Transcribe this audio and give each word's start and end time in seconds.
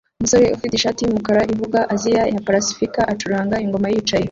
Umusore 0.19 0.45
ufite 0.55 0.73
ishati 0.75 0.99
yumukara 1.01 1.41
ivuga 1.53 1.79
"Aziya 1.93 2.23
ya 2.33 2.41
pasifika" 2.47 3.01
acuranga 3.11 3.61
ingoma 3.65 3.87
yicaye 3.93 4.19